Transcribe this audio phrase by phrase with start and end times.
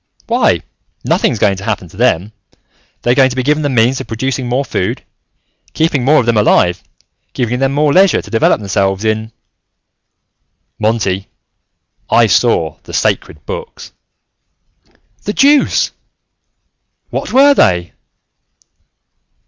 [0.25, 0.61] "Why,
[1.05, 2.31] nothing's going to happen to them.
[3.03, 5.03] They're going to be given the means of producing more food,
[5.75, 6.81] keeping more of them alive,
[7.33, 9.31] giving them more leisure to develop themselves in"
[10.79, 11.27] "Monty,
[12.09, 13.91] I saw the Sacred Books."
[15.25, 15.91] "The deuce!
[17.11, 17.93] What were they?"